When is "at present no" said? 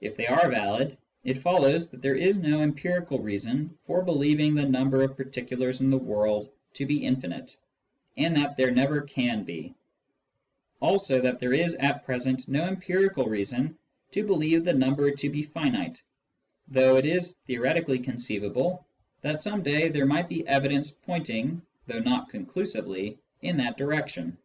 11.74-12.62